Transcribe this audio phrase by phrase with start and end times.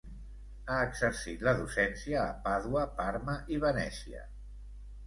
[0.69, 4.27] Ha exercit la docència a Pàdua, Parma i Venècia.